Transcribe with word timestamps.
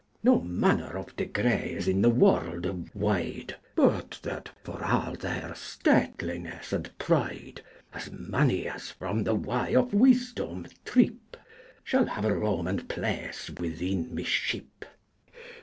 No 0.23 0.39
maner 0.41 0.97
of 0.97 1.15
degre 1.15 1.61
is 1.73 1.87
in 1.87 2.01
the 2.01 2.09
worlde 2.09 2.89
wyde, 2.95 3.55
But 3.75 4.17
that 4.23 4.49
for 4.63 4.83
all 4.83 5.13
theyr 5.13 5.51
statelynes 5.53 6.73
and 6.73 6.89
pryde 6.97 7.61
As 7.93 8.09
many 8.11 8.67
as 8.67 8.89
from 8.89 9.25
the 9.25 9.35
way 9.35 9.75
of 9.75 9.91
wysdome 9.93 10.65
tryp 10.85 11.37
Shall 11.83 12.05
have 12.07 12.25
a 12.25 12.35
rowme 12.35 12.65
and 12.67 12.89
place 12.89 13.51
within 13.51 14.15
my 14.15 14.23
shyp. 14.23 14.85